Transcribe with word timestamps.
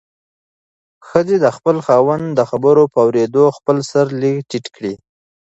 ښځې 1.07 1.37
د 1.43 1.45
خپل 1.57 1.77
خاوند 1.85 2.25
د 2.33 2.39
خبرو 2.49 2.83
په 2.93 2.99
اورېدو 3.05 3.45
خپل 3.57 3.77
سر 3.91 4.05
لږ 4.21 4.35
ټیټ 4.49 4.65
کړ. 4.75 4.83